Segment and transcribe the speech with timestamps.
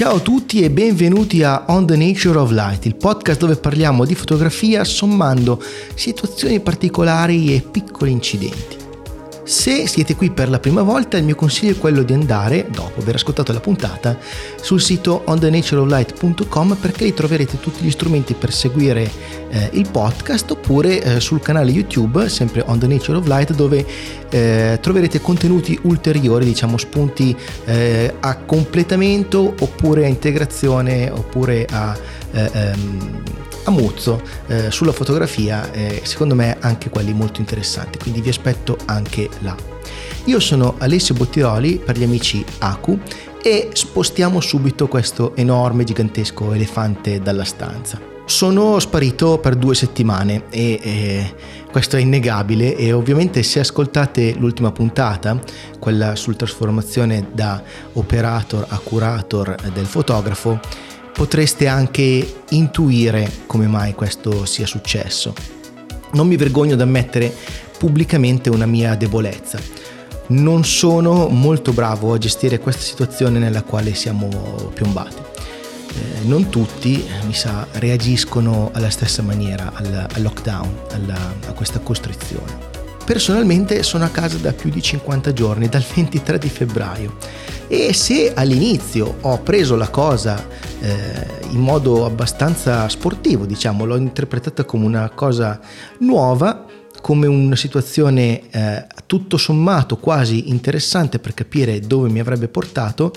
[0.00, 4.06] Ciao a tutti e benvenuti a On the Nature of Light, il podcast dove parliamo
[4.06, 5.62] di fotografia sommando
[5.94, 8.79] situazioni particolari e piccoli incidenti.
[9.50, 13.00] Se siete qui per la prima volta, il mio consiglio è quello di andare, dopo
[13.00, 14.16] aver ascoltato la puntata,
[14.62, 19.10] sul sito onthenatureoflight.com perché lì troverete tutti gli strumenti per seguire
[19.48, 23.84] eh, il podcast oppure eh, sul canale YouTube, sempre On the Nature of Light, dove
[24.30, 31.98] eh, troverete contenuti ulteriori, diciamo spunti eh, a completamento oppure a integrazione oppure a...
[32.30, 33.22] Eh, ehm,
[33.64, 38.76] a muzzo eh, sulla fotografia, eh, secondo me anche quelli molto interessanti, quindi vi aspetto
[38.86, 39.54] anche là.
[40.24, 42.98] Io sono Alessio Bottiroli per gli amici Aku
[43.42, 48.00] e spostiamo subito questo enorme, gigantesco elefante dalla stanza.
[48.26, 51.34] Sono sparito per due settimane e, e
[51.72, 55.36] questo è innegabile e ovviamente se ascoltate l'ultima puntata,
[55.80, 57.60] quella sulla trasformazione da
[57.94, 60.60] operator a curator del fotografo,
[61.20, 65.34] potreste anche intuire come mai questo sia successo.
[66.12, 67.30] Non mi vergogno ad ammettere
[67.76, 69.60] pubblicamente una mia debolezza.
[70.28, 74.28] Non sono molto bravo a gestire questa situazione nella quale siamo
[74.72, 75.16] piombati.
[75.18, 81.80] Eh, non tutti, mi sa, reagiscono alla stessa maniera al, al lockdown, alla, a questa
[81.80, 82.68] costrizione.
[83.04, 87.16] Personalmente sono a casa da più di 50 giorni, dal 23 di febbraio
[87.72, 90.44] e se all'inizio ho preso la cosa
[90.80, 95.60] eh, in modo abbastanza sportivo, diciamo, l'ho interpretata come una cosa
[95.98, 96.64] nuova,
[97.00, 103.12] come una situazione eh, tutto sommato quasi interessante per capire dove mi avrebbe portato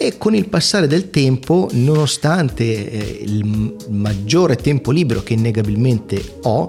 [0.00, 6.68] e con il passare del tempo, nonostante eh, il maggiore tempo libero che innegabilmente ho,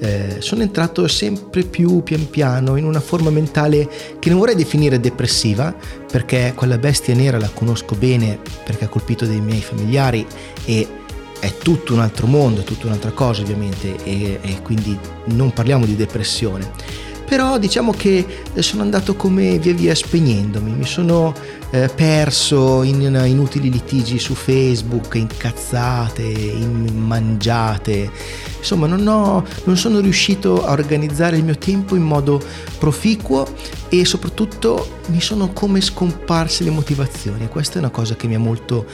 [0.00, 4.98] eh, sono entrato sempre più pian piano in una forma mentale che non vorrei definire
[4.98, 5.76] depressiva,
[6.10, 10.26] perché quella bestia nera la conosco bene perché ha colpito dei miei familiari
[10.64, 10.88] e
[11.40, 15.86] è tutto un altro mondo, è tutta un'altra cosa ovviamente e, e quindi non parliamo
[15.86, 16.70] di depressione.
[17.30, 21.32] Però diciamo che sono andato come via via spegnendomi, mi sono
[21.70, 28.10] eh, perso in, in, inutili litigi su Facebook, incazzate, in mangiate,
[28.58, 32.42] insomma non, ho, non sono riuscito a organizzare il mio tempo in modo
[32.80, 33.46] proficuo
[33.88, 38.40] e soprattutto mi sono come scomparse le motivazioni, questa è una cosa che mi ha
[38.40, 38.86] molto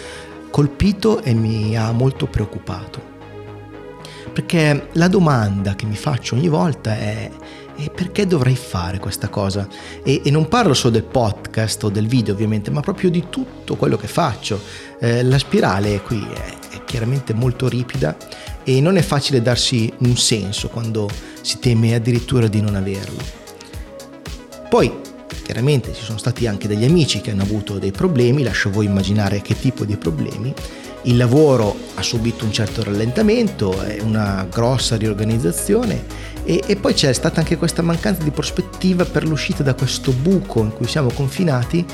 [0.50, 3.14] colpito e mi ha molto preoccupato.
[4.32, 7.30] Perché la domanda che mi faccio ogni volta è
[7.78, 9.68] e perché dovrei fare questa cosa?
[10.02, 13.76] E, e, non parlo solo del podcast o del video ovviamente, ma proprio di tutto
[13.76, 14.58] quello che faccio.
[14.98, 18.16] Eh, la spirale qui è, è chiaramente molto ripida
[18.64, 21.08] e non è facile darsi un senso quando
[21.42, 23.22] si teme addirittura di non averlo.
[24.68, 24.92] Poi
[25.42, 29.42] chiaramente ci sono stati anche degli amici che hanno avuto dei problemi, lascio voi immaginare
[29.42, 30.52] che tipo di problemi.
[31.02, 36.04] Il lavoro ha subito un certo rallentamento, una grossa riorganizzazione
[36.42, 40.60] e, e, poi c'è stata anche questa mancanza di prospettiva per l'uscita da questo buco
[40.62, 41.84] in cui siamo confinati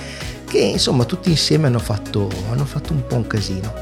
[0.46, 3.72] che insomma tutti insieme hanno fatto, hanno fatto un po' un casino.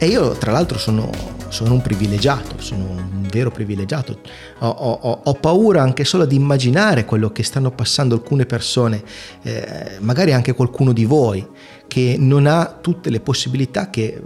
[0.00, 1.10] E io tra l'altro sono,
[1.48, 4.20] sono un privilegiato, sono un vero privilegiato.
[4.60, 9.02] Ho, ho, ho, paura anche solo di immaginare quello che stanno passando alcune persone,
[9.42, 11.44] eh, magari anche qualcuno di voi,
[11.88, 14.22] che non ha tutte le possibilità che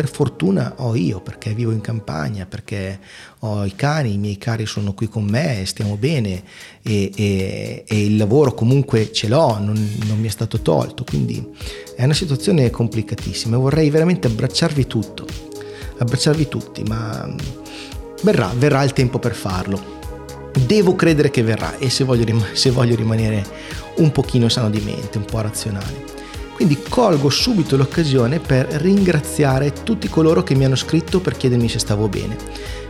[0.00, 2.98] per fortuna ho io perché vivo in campagna, perché
[3.40, 6.42] ho i cani, i miei cari sono qui con me, stiamo bene
[6.80, 9.74] e, e, e il lavoro comunque ce l'ho, non,
[10.06, 11.46] non, mi è stato tolto, quindi
[11.94, 13.58] è una situazione complicatissima.
[13.58, 15.26] Vorrei veramente abbracciarvi tutto,
[15.98, 17.30] abbracciarvi tutti, ma
[18.22, 19.98] verrà, verrà il tempo per farlo.
[20.64, 23.44] Devo credere che verrà e se voglio, rim- se voglio rimanere
[23.96, 26.19] un pochino sano di mente, un po' razionale.
[26.60, 31.78] Quindi colgo subito l'occasione per ringraziare tutti coloro che mi hanno scritto per chiedermi se
[31.78, 32.36] stavo bene.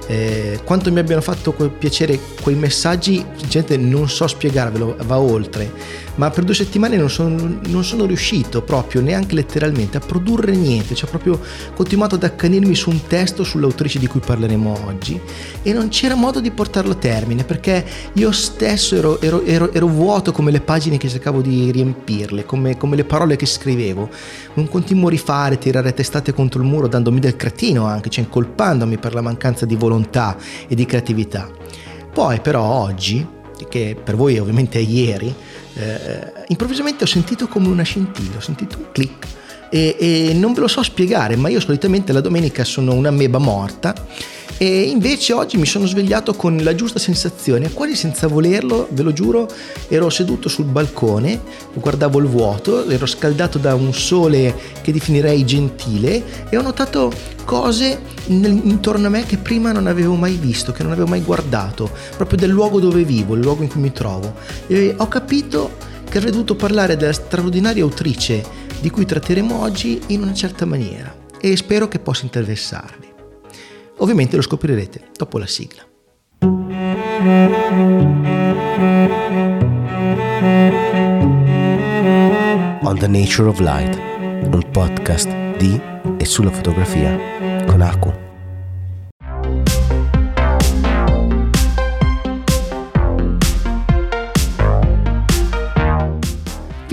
[0.08, 5.72] Eh, quanto mi abbiano fatto piacere quei messaggi, sinceramente non so spiegarvelo, va oltre,
[6.20, 10.94] ma per due settimane non sono, non sono riuscito proprio, neanche letteralmente, a produrre niente,
[10.94, 11.40] cioè proprio
[11.74, 15.18] continuato ad accanirmi su un testo sull'autrice di cui parleremo oggi.
[15.62, 19.86] E non c'era modo di portarlo a termine perché io stesso ero, ero, ero, ero
[19.86, 24.10] vuoto come le pagine che cercavo di riempirle, come, come le parole che scrivevo,
[24.54, 29.14] un continuo rifare, tirare testate contro il muro dandomi del cretino anche, cioè incolpandomi per
[29.14, 30.36] la mancanza di volontà
[30.68, 31.50] e di creatività.
[32.12, 33.26] Poi però oggi,
[33.70, 35.34] che per voi ovviamente è ieri,
[35.80, 39.27] eh, improvvisamente ho sentito come una scintilla, ho sentito un click
[39.70, 43.38] e, e non ve lo so spiegare, ma io solitamente la domenica sono una meba
[43.38, 43.94] morta
[44.62, 49.10] e invece oggi mi sono svegliato con la giusta sensazione, quasi senza volerlo, ve lo
[49.10, 49.48] giuro,
[49.88, 51.40] ero seduto sul balcone,
[51.72, 57.10] guardavo il vuoto, ero scaldato da un sole che definirei gentile e ho notato
[57.46, 61.90] cose intorno a me che prima non avevo mai visto, che non avevo mai guardato,
[62.18, 64.34] proprio del luogo dove vivo, il luogo in cui mi trovo.
[64.66, 65.70] E ho capito
[66.06, 68.44] che avrei dovuto parlare della straordinaria autrice
[68.80, 73.09] di cui tratteremo oggi in una certa maniera e spero che possa interessarvi.
[73.98, 75.86] Ovviamente lo scoprirete dopo la sigla.
[82.82, 85.80] On the Nature of Light, un podcast di
[86.16, 87.16] e sulla fotografia
[87.66, 88.29] con Aku.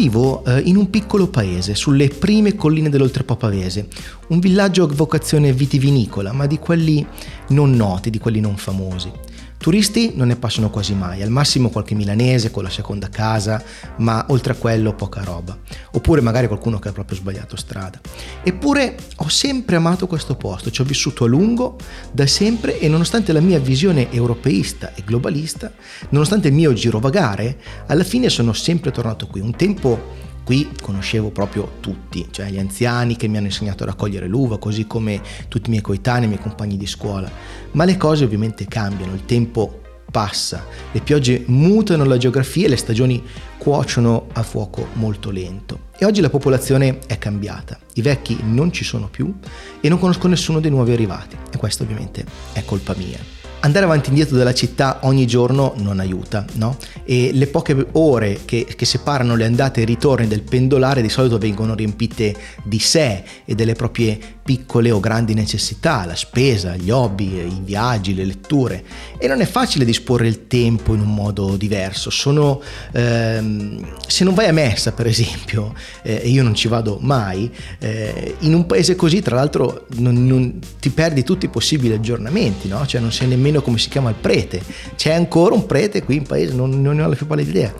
[0.07, 3.89] Vivo eh, in un piccolo paese, sulle prime colline dell'Oltrepo Pavese,
[4.29, 7.05] un villaggio a vocazione vitivinicola, ma di quelli
[7.49, 9.11] non noti, di quelli non famosi.
[9.57, 13.61] Turisti non ne passano quasi mai, al massimo qualche milanese con la seconda casa,
[13.97, 15.57] ma oltre a quello poca roba.
[15.91, 17.99] Oppure magari qualcuno che ha proprio sbagliato strada.
[18.43, 21.75] Eppure ho sempre amato questo posto, ci ho vissuto a lungo,
[22.11, 25.71] da sempre e nonostante la mia visione europeista e globalista,
[26.09, 27.57] nonostante il mio girovagare,
[27.87, 29.41] alla fine sono sempre tornato qui.
[29.41, 34.27] Un tempo Qui conoscevo proprio tutti, cioè gli anziani che mi hanno insegnato a raccogliere
[34.27, 37.29] l'uva, così come tutti i miei coetanei, i miei compagni di scuola.
[37.73, 42.77] Ma le cose ovviamente cambiano, il tempo passa, le piogge mutano la geografia e le
[42.77, 43.21] stagioni
[43.57, 45.87] cuociono a fuoco molto lento.
[45.97, 49.33] E oggi la popolazione è cambiata, i vecchi non ci sono più
[49.81, 52.23] e non conosco nessuno dei nuovi arrivati e questo ovviamente
[52.53, 56.77] è colpa mia andare avanti e indietro dalla città ogni giorno non aiuta, no?
[57.03, 61.09] E le poche ore che, che, separano le andate e i ritorni del pendolare di
[61.09, 66.89] solito vengono riempite di sé e delle proprie piccole o grandi necessità, la spesa, gli
[66.89, 68.83] hobby, i viaggi, le letture.
[69.17, 72.09] E non è facile disporre il tempo in un modo diverso.
[72.09, 72.61] Sono,
[72.93, 75.73] ehm, se non vai a messa, per esempio,
[76.03, 80.59] eh, io non ci vado mai, eh, in un paese così, tra l'altro, non, non,
[80.79, 82.85] ti perdi tutti i possibili aggiornamenti, no?
[82.85, 84.61] Cioè non sai nemmeno nemmeno come si chiama il prete.
[84.95, 87.73] C'è ancora un prete qui in paese, non, non ne ho la più pallida idea.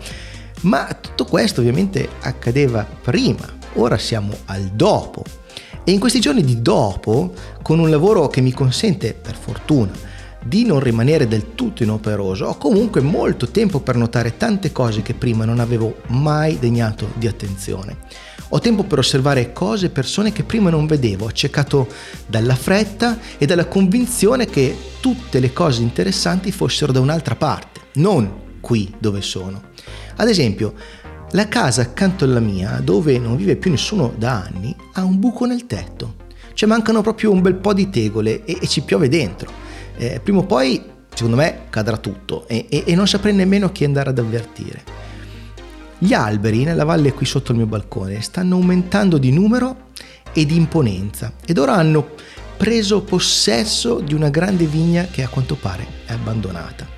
[0.62, 5.24] Ma tutto questo ovviamente accadeva prima, ora siamo al dopo.
[5.88, 7.32] E in questi giorni di dopo,
[7.62, 9.90] con un lavoro che mi consente, per fortuna,
[10.44, 15.14] di non rimanere del tutto inoperoso, ho comunque molto tempo per notare tante cose che
[15.14, 17.96] prima non avevo mai degnato di attenzione.
[18.50, 21.88] Ho tempo per osservare cose e persone che prima non vedevo, accecato
[22.26, 28.58] dalla fretta e dalla convinzione che tutte le cose interessanti fossero da un'altra parte, non
[28.60, 29.62] qui dove sono.
[30.16, 30.74] Ad esempio,
[31.32, 35.44] la casa accanto alla mia, dove non vive più nessuno da anni, ha un buco
[35.44, 36.26] nel tetto.
[36.54, 39.50] Cioè mancano proprio un bel po' di tegole e, e ci piove dentro.
[39.96, 40.82] Eh, prima o poi,
[41.12, 44.82] secondo me, cadrà tutto e, e, e non saprei nemmeno chi andare ad avvertire.
[45.98, 49.86] Gli alberi nella valle qui sotto il mio balcone stanno aumentando di numero
[50.32, 52.10] e di imponenza ed ora hanno
[52.56, 56.97] preso possesso di una grande vigna che a quanto pare è abbandonata.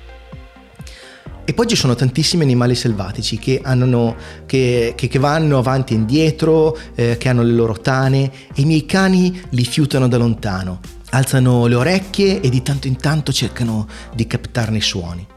[1.51, 4.15] E poi ci sono tantissimi animali selvatici che, hanno,
[4.45, 8.63] che, che, che vanno avanti e indietro, eh, che hanno le loro tane e i
[8.63, 13.85] miei cani li fiutano da lontano, alzano le orecchie e di tanto in tanto cercano
[14.15, 15.27] di captarne i suoni.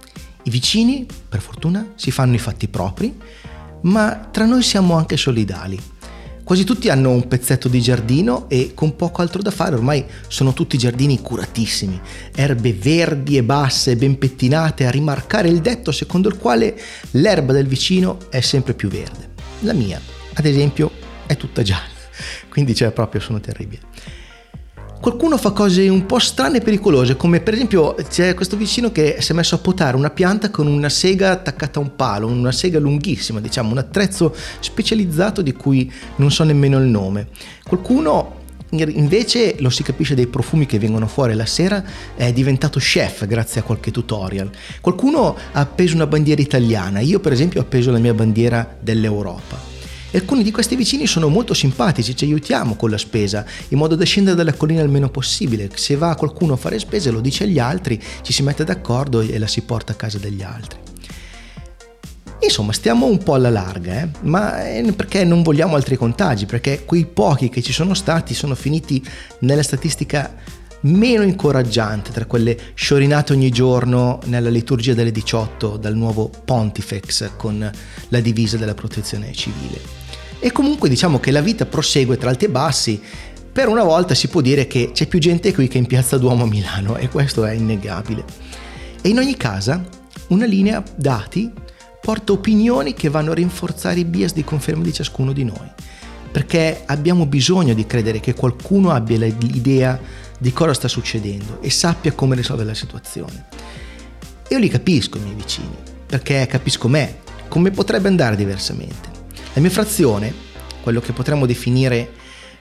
[0.44, 3.12] I vicini, per fortuna, si fanno i fatti propri
[3.85, 5.78] ma tra noi siamo anche solidali.
[6.45, 10.53] Quasi tutti hanno un pezzetto di giardino e con poco altro da fare ormai sono
[10.53, 11.99] tutti giardini curatissimi,
[12.35, 16.79] erbe verdi e basse, ben pettinate a rimarcare il detto secondo il quale
[17.13, 19.31] l'erba del vicino è sempre più verde.
[19.61, 19.99] La mia,
[20.35, 20.91] ad esempio,
[21.25, 21.89] è tutta gialla,
[22.51, 24.24] quindi cioè proprio sono terribile
[25.04, 29.18] qualcuno fa cose un po' strane e pericolose, come per esempio c'è questo vicino che
[29.20, 32.52] si è messo a potare una pianta con una sega attaccata a un palo, una
[32.52, 37.28] sega lunghissima, diciamo, un attrezzo specializzato di cui non so nemmeno il nome.
[37.64, 41.84] Qualcuno invece lo si capisce dai profumi che vengono fuori la sera
[42.16, 47.30] è diventato chef grazie a qualche tutorial qualcuno ha appeso una bandiera italiana io per
[47.30, 49.74] esempio ho appeso la mia bandiera dell'Europa
[50.16, 54.04] alcuni di questi vicini sono molto simpatici, ci aiutiamo con la spesa, in modo da
[54.04, 55.71] scendere dalla collina il meno possibile.
[55.75, 59.38] Se va qualcuno a fare spese lo dice agli altri, ci si mette d'accordo e
[59.38, 60.78] la si porta a casa degli altri.
[62.40, 64.09] Insomma, stiamo un po' alla larga, eh?
[64.21, 64.52] ma
[64.94, 69.02] perché non vogliamo altri contagi, perché quei pochi che ci sono stati sono finiti
[69.40, 70.35] nella statistica
[70.85, 77.71] meno incoraggiante tra quelle sciorinate ogni giorno nella liturgia delle 18 dal nuovo Pontifex con
[78.09, 80.03] la divisa della protezione civile.
[80.45, 83.01] E comunque diciamo che la vita prosegue tra alti e bassi.
[83.51, 86.43] Per una volta si può dire che c'è più gente qui che in Piazza Duomo
[86.43, 88.23] a Milano e questo è innegabile.
[89.01, 89.83] E in ogni caso,
[90.29, 91.51] una linea dati
[91.99, 95.67] porta opinioni che vanno a rinforzare i bias di conferma di ciascuno di noi.
[96.31, 99.99] Perché abbiamo bisogno di credere che qualcuno abbia l'idea
[100.39, 103.47] di cosa sta succedendo e sappia come risolvere la situazione.
[104.51, 105.75] Io li capisco i miei vicini,
[106.05, 109.24] perché capisco me, come potrebbe andare diversamente.
[109.54, 110.34] La mia frazione,
[110.82, 112.11] quello che potremmo definire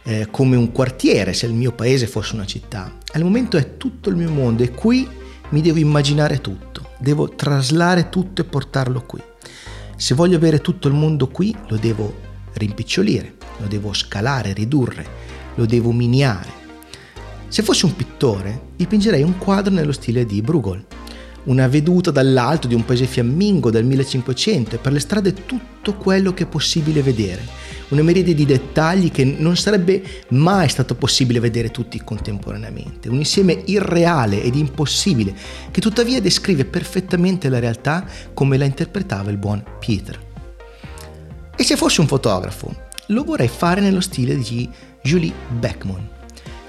[0.04, 4.10] eh, come un quartiere se il mio paese fosse una città, al momento è tutto
[4.10, 5.10] il mio mondo e qui
[5.50, 9.20] mi devo immaginare tutto, devo traslare tutto e portarlo qui.
[9.96, 12.14] Se voglio avere tutto il mondo qui, lo devo
[12.54, 15.04] rimpicciolire, lo devo scalare, ridurre,
[15.56, 16.62] lo devo miniare.
[17.48, 20.86] Se fossi un pittore, dipingerei un quadro nello stile di Bruegel,
[21.46, 26.34] una veduta dall'alto di un paese fiammingo del 1500 e per le strade tutto quello
[26.34, 27.46] che è possibile vedere,
[27.90, 33.62] una miriade di dettagli che non sarebbe mai stato possibile vedere tutti contemporaneamente, un insieme
[33.66, 35.34] irreale ed impossibile
[35.72, 40.32] che tuttavia descrive perfettamente la realtà come la interpretava il buon Peter.
[41.56, 42.76] E se fossi un fotografo,
[43.08, 44.68] lo vorrei fare nello stile di
[45.02, 46.13] Julie Beckman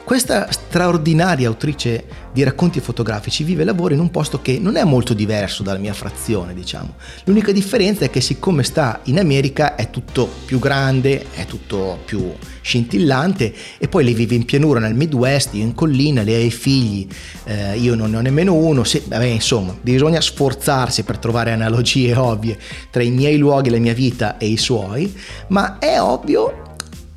[0.04, 4.84] questa straordinaria autrice di racconti fotografici vive e lavora in un posto che non è
[4.84, 6.96] molto diverso dalla mia frazione, diciamo.
[7.25, 12.30] L'unica differenza è che siccome sta in America è tutto più grande, è tutto più
[12.61, 16.50] scintillante e poi lei vive in pianura nel Midwest, io in collina, lei ha i
[16.50, 17.08] figli,
[17.44, 22.14] eh, io non ne ho nemmeno uno, se, vabbè, insomma, bisogna sforzarsi per trovare analogie
[22.18, 22.58] ovvie
[22.90, 25.14] tra i miei luoghi, la mia vita e i suoi,
[25.49, 26.62] ma è ovvio...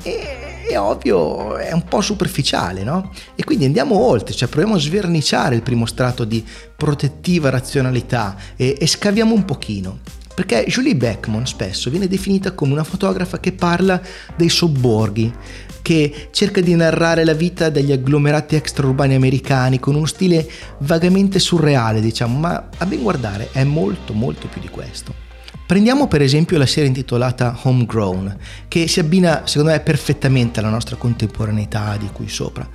[0.04, 3.12] E è ovvio, è un po' superficiale, no?
[3.36, 6.44] E quindi andiamo oltre, cioè proviamo a sverniciare il primo strato di
[6.76, 10.00] protettiva razionalità e, e scaviamo un pochino.
[10.38, 14.00] Perché Julie Beckman spesso viene definita come una fotografa che parla
[14.36, 15.34] dei sobborghi,
[15.82, 20.48] che cerca di narrare la vita degli agglomerati extraurbani americani con uno stile
[20.82, 25.27] vagamente surreale, diciamo, ma a ben guardare è molto molto più di questo.
[25.68, 28.38] Prendiamo per esempio la serie intitolata Homegrown,
[28.70, 32.66] che si abbina secondo me perfettamente alla nostra contemporaneità di qui sopra.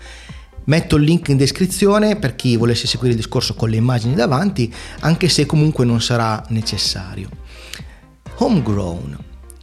[0.64, 4.70] Metto il link in descrizione per chi volesse seguire il discorso con le immagini davanti,
[5.00, 7.30] anche se comunque non sarà necessario.
[8.37, 9.16] Homegrown,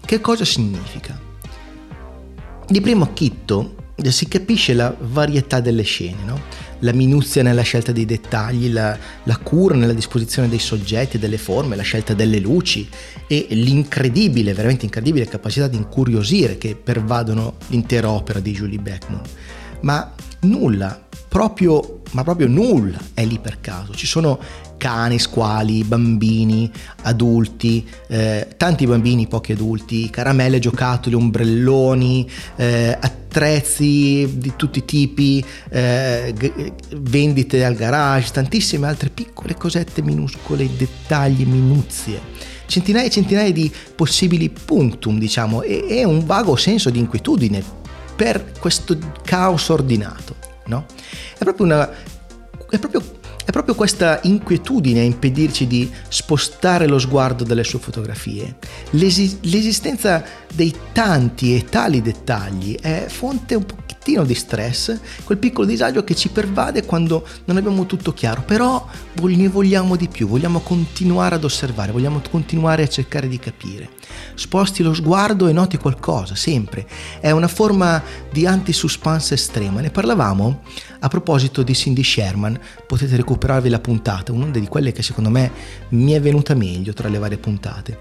[0.03, 1.15] che cosa significa?
[2.67, 6.41] Di primo acchitto si capisce la varietà delle scene, no?
[6.79, 11.75] La minuzia nella scelta dei dettagli, la, la, cura nella disposizione dei soggetti delle forme,
[11.75, 12.87] la scelta delle luci
[13.27, 19.21] e l'incredibile, veramente incredibile capacità di incuriosire che pervadono l'intera opera di Julie Beckman.
[19.81, 23.93] Ma nulla, proprio, ma proprio nulla è lì per caso.
[23.93, 24.39] Ci sono
[24.79, 26.71] cani, squali, bambini,
[27.03, 35.45] adulti, eh, tanti bambini, pochi adulti, caramelle, giocattoli, ombrelloni, eh, attrezzi di tutti i tipi,
[35.69, 42.19] eh, g- vendite al garage, tantissime altre piccole cosette minuscole, dettagli, minuzie.
[42.65, 47.61] Centinaia e centinaia di possibili punctum, diciamo, e, e un vago senso di inquietudine
[48.15, 50.35] per questo caos ordinato.
[50.65, 50.85] No?
[51.37, 51.89] È proprio una
[52.69, 53.01] è proprio
[53.59, 58.55] proprio questa inquietudine a impedirci di spostare lo sguardo dalle sue fotografie.
[58.91, 60.23] L'esi- l'esistenza
[60.53, 63.65] dei tanti e tali dettagli è fonte un
[64.09, 68.85] pochettino di stress, quel piccolo disagio che ci pervade quando non abbiamo tutto chiaro, però
[69.21, 73.89] ne vogliamo di più, vogliamo continuare ad osservare, vogliamo continuare a cercare di capire.
[74.33, 76.87] Sposti lo sguardo e noti qualcosa, sempre.
[77.19, 78.01] È una forma
[78.31, 79.81] di anti-suspense estrema.
[79.81, 80.61] Ne parlavamo
[80.99, 85.51] a proposito di Cindy Sherman, potete recuperarvi la puntata, una di quelle che secondo me
[85.89, 87.99] mi è venuta meglio tra le varie puntate.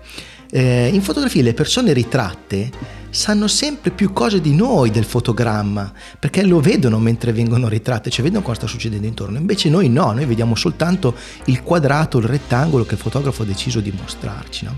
[0.51, 2.71] Eh, in fotografia le persone ritratte
[3.11, 8.25] sanno sempre più cose di noi del fotogramma, perché lo vedono mentre vengono ritratte, cioè
[8.25, 9.39] vedono cosa sta succedendo intorno.
[9.39, 13.81] Invece noi no, noi vediamo soltanto il quadrato, il rettangolo che il fotografo ha deciso
[13.81, 14.65] di mostrarci.
[14.65, 14.77] No?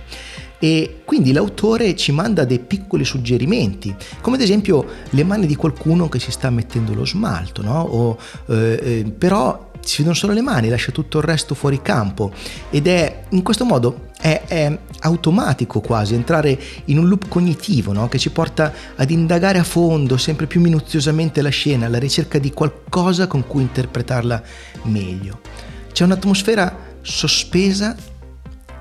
[0.62, 6.08] E quindi l'autore ci manda dei piccoli suggerimenti, come ad esempio le mani di qualcuno
[6.10, 7.80] che si sta mettendo lo smalto, no?
[7.80, 8.18] o,
[8.48, 12.32] eh, eh, però si vedono solo le mani, lascia tutto il resto fuori campo
[12.70, 18.08] ed è in questo modo è, è automatico quasi entrare in un loop cognitivo no?
[18.08, 22.52] che ci porta ad indagare a fondo sempre più minuziosamente la scena alla ricerca di
[22.52, 24.42] qualcosa con cui interpretarla
[24.84, 25.40] meglio.
[25.92, 27.96] C'è un'atmosfera sospesa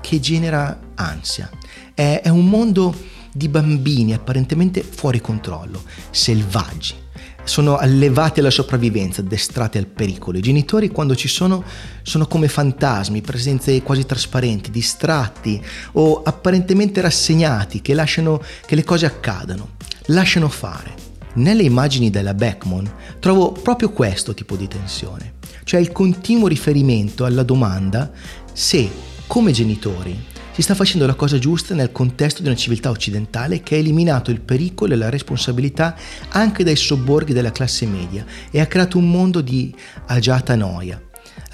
[0.00, 1.50] che genera ansia.
[1.94, 2.94] È, è un mondo
[3.32, 7.08] di bambini apparentemente fuori controllo, selvaggi
[7.44, 10.38] sono allevati alla sopravvivenza, addestrati al pericolo.
[10.38, 11.64] I genitori quando ci sono
[12.02, 19.06] sono come fantasmi, presenze quasi trasparenti, distratti o apparentemente rassegnati che lasciano che le cose
[19.06, 19.78] accadano.
[20.06, 20.94] lasciano fare.
[21.34, 27.44] Nelle immagini della Beckman trovo proprio questo tipo di tensione, cioè il continuo riferimento alla
[27.44, 28.10] domanda
[28.52, 28.90] se,
[29.26, 33.76] come genitori, si sta facendo la cosa giusta nel contesto di una civiltà occidentale che
[33.76, 35.96] ha eliminato il pericolo e la responsabilità
[36.30, 39.74] anche dai sobborghi della classe media e ha creato un mondo di
[40.06, 41.00] agiata noia.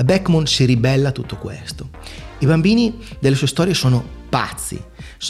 [0.03, 1.91] Beckman si ribella a tutto questo.
[2.39, 4.83] I bambini delle sue storie sono pazzi,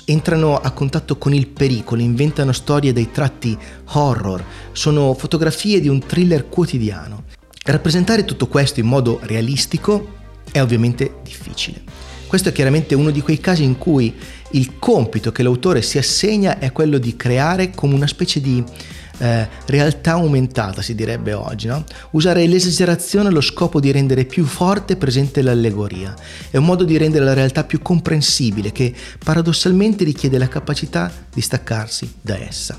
[0.06, 3.56] entrano a contatto con il pericolo, inventano storie dai tratti
[3.92, 7.24] horror, sono fotografie di un thriller quotidiano.
[7.64, 10.14] Rappresentare tutto questo in modo realistico
[10.50, 12.05] è ovviamente difficile.
[12.26, 14.12] Questo è chiaramente uno di quei casi in cui
[14.50, 18.62] il compito che l'autore si assegna è quello di creare come una specie di
[19.18, 21.84] eh, realtà aumentata, si direbbe oggi, no?
[22.10, 26.14] usare l'esagerazione allo scopo di rendere più forte e presente l'allegoria.
[26.50, 28.92] È un modo di rendere la realtà più comprensibile che
[29.22, 32.78] paradossalmente richiede la capacità di staccarsi da essa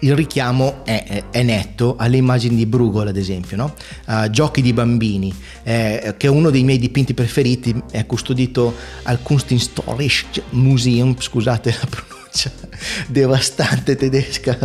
[0.00, 3.74] il richiamo è, è, netto alle immagini di Bruegel, ad esempio, no?
[4.06, 8.74] uh, Giochi di bambini, eh, che è uno dei miei dipinti preferiti, è custodito
[9.04, 12.50] al Kunsthistorisches Museum, scusate la pronuncia
[13.08, 14.58] devastante tedesca,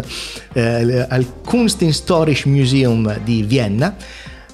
[0.53, 3.95] eh, al Kunsthistorisches Museum di Vienna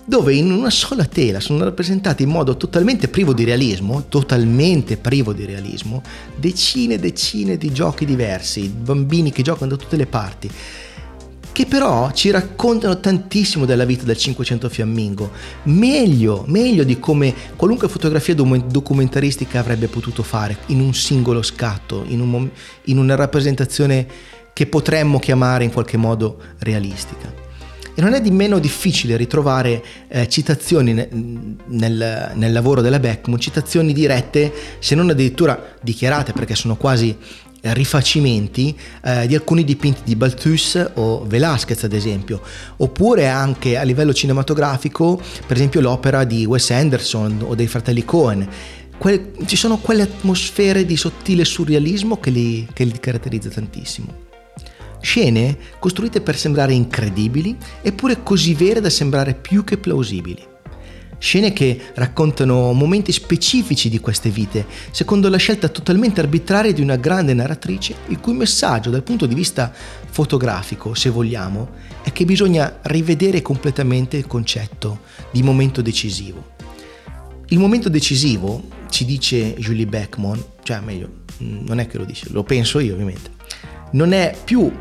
[0.10, 5.34] dove in una sola tela sono rappresentati in modo totalmente privo di realismo, totalmente privo
[5.34, 6.02] di realismo,
[6.36, 10.50] decine e decine di giochi diversi, bambini che giocano da tutte le parti,
[11.52, 15.30] che però ci raccontano tantissimo della vita del 500 fiammingo,
[15.66, 22.22] meglio, meglio di come qualunque fotografia documentaristica avrebbe potuto fare in un singolo scatto, in,
[22.22, 22.50] un,
[22.86, 24.08] in una rappresentazione
[24.54, 27.39] che potremmo chiamare in qualche modo realistica.
[28.00, 31.10] E non è di meno difficile ritrovare eh, citazioni ne,
[31.66, 37.14] nel, nel, lavoro della Beckman, citazioni dirette, se non addirittura dichiarate, perché sono quasi
[37.60, 42.40] eh, rifacimenti eh, di alcuni dipinti di Balthus o Velázquez ad esempio,
[42.78, 48.48] oppure anche a livello cinematografico, per esempio l'opera di Wes Anderson o dei fratelli Cohen.
[48.98, 54.29] Que- ci sono quelle atmosfere di sottile surrealismo che li, che li caratterizza tantissimo.
[55.02, 60.48] Scene costruite per sembrare incredibili eppure così vere da sembrare più che plausibili.
[61.20, 66.96] Scene che raccontano momenti specifici di queste vite, secondo la scelta totalmente arbitraria di una
[66.96, 69.72] grande narratrice, il cui messaggio dal punto di vista
[70.10, 71.72] fotografico, se vogliamo,
[72.04, 76.52] è che bisogna rivedere completamente il concetto di momento decisivo.
[77.48, 81.10] Il momento decisivo, ci dice Julie Beckman, cioè meglio,
[81.40, 83.32] non è che lo dice, lo penso io ovviamente,
[83.92, 84.72] non è più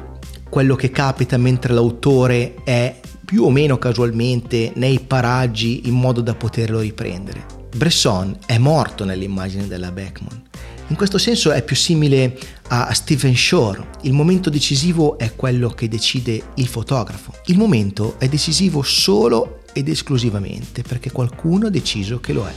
[0.48, 6.34] quello che capita mentre l'autore è più o meno casualmente nei paraggi in modo da
[6.34, 7.44] poterlo riprendere.
[7.76, 10.42] Bresson è morto nell'immagine della Beckman.
[10.88, 13.88] In questo senso è più simile a Stephen Shore.
[14.02, 17.34] Il momento decisivo è quello che decide il fotografo.
[17.46, 22.52] Il momento è decisivo solo ed esclusivamente perché qualcuno ha deciso che lo è.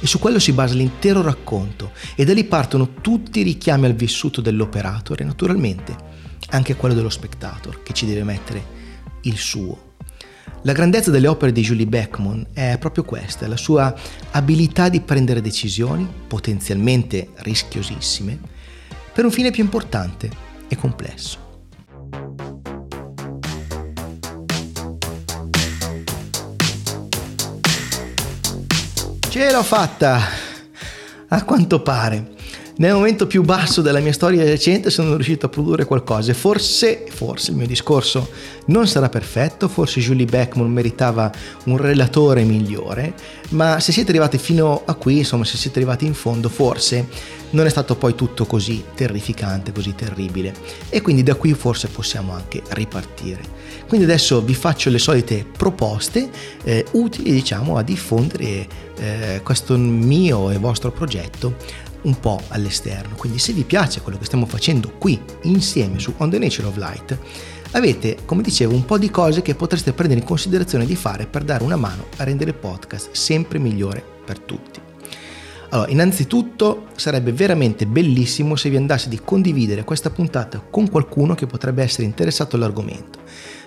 [0.00, 3.94] E su quello si basa l'intero racconto e da lì partono tutti i richiami al
[3.94, 8.64] vissuto dell'operatore, naturalmente anche quello dello spectator, che ci deve mettere
[9.22, 9.92] il suo.
[10.62, 13.94] La grandezza delle opere di Julie Beckman è proprio questa, la sua
[14.30, 18.38] abilità di prendere decisioni, potenzialmente rischiosissime,
[19.12, 20.30] per un fine più importante
[20.68, 21.42] e complesso.
[29.28, 30.20] Ce l'ho fatta!
[31.28, 32.33] A quanto pare
[32.76, 37.04] nel momento più basso della mia storia recente sono riuscito a produrre qualcosa e forse,
[37.08, 38.28] forse il mio discorso
[38.66, 41.30] non sarà perfetto, forse Julie Beckman meritava
[41.66, 43.14] un relatore migliore,
[43.50, 47.06] ma se siete arrivati fino a qui, insomma se siete arrivati in fondo, forse
[47.50, 50.52] non è stato poi tutto così terrificante, così terribile
[50.88, 53.62] e quindi da qui forse possiamo anche ripartire.
[53.86, 56.28] Quindi adesso vi faccio le solite proposte
[56.64, 63.14] eh, utili diciamo a diffondere eh, questo mio e vostro progetto un po' all'esterno.
[63.16, 66.76] Quindi se vi piace quello che stiamo facendo qui insieme su On the Nature of
[66.76, 67.18] Light,
[67.72, 71.44] avete, come dicevo, un po' di cose che potreste prendere in considerazione di fare per
[71.44, 74.80] dare una mano a rendere il podcast sempre migliore per tutti.
[75.70, 81.46] Allora, innanzitutto sarebbe veramente bellissimo se vi andasse di condividere questa puntata con qualcuno che
[81.46, 83.18] potrebbe essere interessato all'argomento,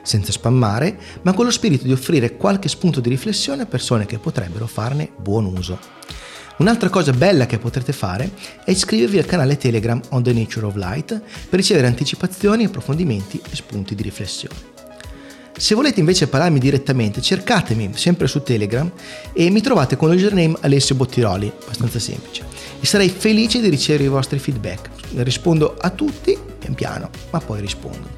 [0.04, 4.20] senza spammare, ma con lo spirito di offrire qualche spunto di riflessione a persone che
[4.20, 5.78] potrebbero farne buon uso.
[6.58, 8.32] Un'altra cosa bella che potrete fare
[8.64, 13.56] è iscrivervi al canale Telegram On the Nature of Light per ricevere anticipazioni, approfondimenti e
[13.56, 14.76] spunti di riflessione.
[15.56, 18.92] Se volete invece parlarmi direttamente, cercatemi sempre su Telegram
[19.34, 22.44] e mi trovate con il username Alessio Bottiroli, abbastanza semplice.
[22.80, 24.90] E sarei felice di ricevere i vostri feedback.
[25.18, 28.10] Rispondo a tutti pian piano, ma poi rispondo.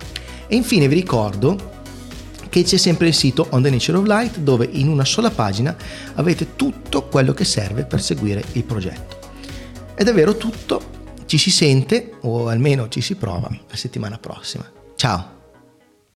[0.47, 1.79] E infine vi ricordo
[2.50, 5.76] che c'è sempre il sito On the Nature of Light dove in una sola pagina
[6.16, 9.18] avete tutto quello che serve per seguire il progetto.
[9.94, 14.70] È davvero tutto, ci si sente o almeno ci si prova la settimana prossima.
[14.96, 15.38] Ciao!